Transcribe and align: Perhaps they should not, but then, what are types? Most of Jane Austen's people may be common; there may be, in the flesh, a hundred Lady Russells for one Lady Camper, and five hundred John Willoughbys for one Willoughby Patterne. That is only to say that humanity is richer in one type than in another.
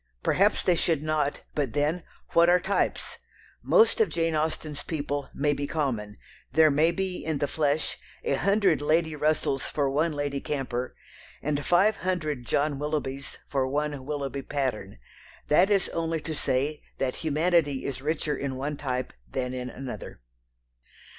Perhaps 0.23 0.63
they 0.63 0.73
should 0.73 1.03
not, 1.03 1.41
but 1.53 1.73
then, 1.73 2.01
what 2.31 2.49
are 2.49 2.59
types? 2.59 3.19
Most 3.61 4.01
of 4.01 4.09
Jane 4.09 4.35
Austen's 4.35 4.81
people 4.81 5.29
may 5.31 5.53
be 5.53 5.67
common; 5.67 6.17
there 6.51 6.71
may 6.71 6.89
be, 6.89 7.23
in 7.23 7.37
the 7.37 7.47
flesh, 7.47 7.99
a 8.23 8.33
hundred 8.33 8.81
Lady 8.81 9.15
Russells 9.15 9.65
for 9.69 9.91
one 9.91 10.11
Lady 10.13 10.41
Camper, 10.41 10.95
and 11.43 11.63
five 11.63 11.97
hundred 11.97 12.47
John 12.47 12.79
Willoughbys 12.79 13.37
for 13.47 13.67
one 13.69 14.03
Willoughby 14.03 14.41
Patterne. 14.41 14.97
That 15.49 15.69
is 15.69 15.87
only 15.89 16.19
to 16.21 16.33
say 16.33 16.81
that 16.97 17.17
humanity 17.17 17.85
is 17.85 18.01
richer 18.01 18.35
in 18.35 18.55
one 18.55 18.77
type 18.77 19.13
than 19.31 19.53
in 19.53 19.69
another. 19.69 20.19